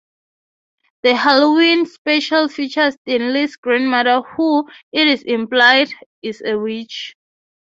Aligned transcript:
The 1.03 1.15
Halloween 1.15 1.85
special 1.85 2.49
features 2.49 2.97
Stanley's 3.07 3.55
grandmother 3.55 4.23
who, 4.35 4.67
it 4.91 5.07
is 5.07 5.21
implied, 5.21 5.93
is 6.23 6.41
a 6.43 6.57
witch. 6.57 7.13